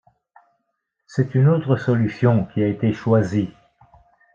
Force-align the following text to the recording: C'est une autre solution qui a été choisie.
C'est 1.05 1.35
une 1.35 1.47
autre 1.47 1.77
solution 1.77 2.45
qui 2.47 2.63
a 2.63 2.67
été 2.67 2.91
choisie. 2.91 3.51